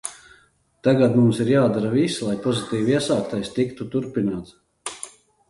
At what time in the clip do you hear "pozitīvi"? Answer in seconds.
2.47-2.95